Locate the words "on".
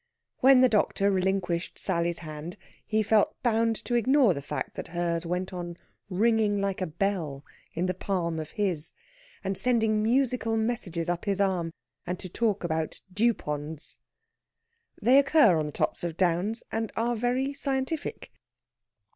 5.53-5.77, 15.59-15.67